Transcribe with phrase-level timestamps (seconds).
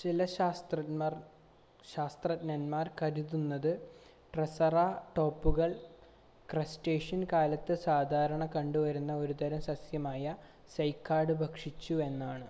[0.00, 0.24] ചില
[1.84, 3.70] ശാസ്ത്രജ്ഞന്മാർ കരുതുന്നത്
[4.34, 5.70] ട്രൈസെറാടോപ്പുകൾ
[6.48, 10.36] ക്രെറ്റാഷ്യസ് കാലത്ത് സാധാരണ കണ്ടുവന്ന ഒരു തരം സസ്യമായ
[10.76, 12.48] സൈക്കാഡ് ഭക്ഷിച്ചു എന്നാണ്